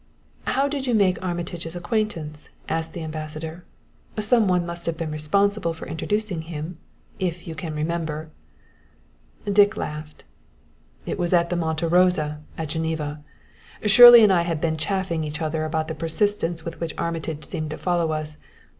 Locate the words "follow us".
17.77-18.39